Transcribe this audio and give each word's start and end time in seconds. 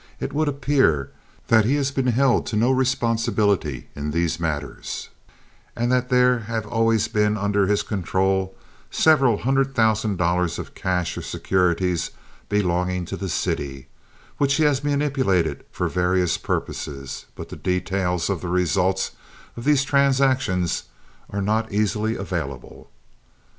it 0.19 0.33
would 0.33 0.47
appear 0.47 1.11
that 1.47 1.63
he 1.63 1.75
has 1.75 1.91
been 1.91 2.07
held 2.07 2.47
to 2.47 2.55
no 2.55 2.71
responsibility 2.71 3.87
in 3.95 4.09
these 4.09 4.39
matters, 4.39 5.09
and 5.75 5.91
that 5.91 6.09
there 6.09 6.39
have 6.39 6.65
always 6.65 7.07
been 7.07 7.37
under 7.37 7.67
his 7.67 7.83
control 7.83 8.55
several 8.89 9.37
hundred 9.37 9.75
thousand 9.75 10.17
dollars 10.17 10.57
of 10.57 10.73
cash 10.73 11.15
or 11.19 11.21
securities 11.21 12.09
belonging 12.49 13.05
to 13.05 13.15
the 13.15 13.29
city, 13.29 13.89
which 14.39 14.55
he 14.55 14.63
has 14.63 14.83
manipulated 14.83 15.63
for 15.69 15.87
various 15.87 16.35
purposes; 16.35 17.27
but 17.35 17.49
the 17.49 17.55
details 17.55 18.27
of 18.27 18.41
the 18.41 18.47
results 18.47 19.11
of 19.55 19.65
these 19.65 19.83
transactions 19.83 20.85
are 21.29 21.43
not 21.43 21.71
easily 21.71 22.15
available. 22.15 22.89